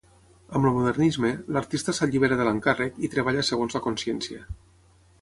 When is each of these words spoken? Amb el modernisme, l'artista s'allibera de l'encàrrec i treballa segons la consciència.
Amb 0.59 0.69
el 0.69 0.71
modernisme, 0.77 1.31
l'artista 1.57 1.95
s'allibera 1.97 2.41
de 2.41 2.49
l'encàrrec 2.49 3.01
i 3.09 3.13
treballa 3.17 3.47
segons 3.53 3.79
la 3.81 3.87
consciència. 3.89 4.45